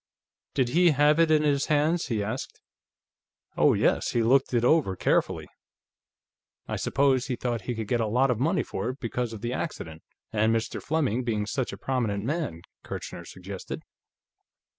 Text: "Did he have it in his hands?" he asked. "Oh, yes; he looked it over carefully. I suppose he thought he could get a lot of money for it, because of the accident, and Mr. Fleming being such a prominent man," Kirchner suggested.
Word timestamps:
"Did 0.55 0.69
he 0.69 0.89
have 0.89 1.19
it 1.19 1.29
in 1.29 1.43
his 1.43 1.67
hands?" 1.67 2.07
he 2.07 2.23
asked. 2.23 2.59
"Oh, 3.55 3.75
yes; 3.75 4.13
he 4.13 4.23
looked 4.23 4.51
it 4.51 4.65
over 4.65 4.95
carefully. 4.95 5.47
I 6.67 6.75
suppose 6.75 7.27
he 7.27 7.35
thought 7.35 7.61
he 7.69 7.75
could 7.75 7.87
get 7.87 8.01
a 8.01 8.07
lot 8.07 8.31
of 8.31 8.39
money 8.39 8.63
for 8.63 8.89
it, 8.89 8.99
because 8.99 9.31
of 9.31 9.41
the 9.41 9.53
accident, 9.53 10.01
and 10.33 10.51
Mr. 10.55 10.81
Fleming 10.81 11.23
being 11.23 11.45
such 11.45 11.71
a 11.71 11.77
prominent 11.77 12.23
man," 12.23 12.63
Kirchner 12.83 13.25
suggested. 13.25 13.83